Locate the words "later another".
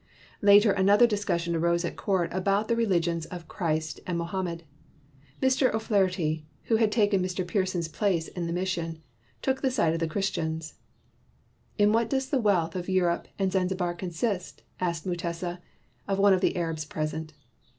0.41-1.05